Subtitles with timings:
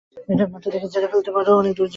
[0.33, 1.89] এটা মাথা থেকে ঝেড়ে ফেলতে পারলে তারা অনেক দূর যেতে পারে।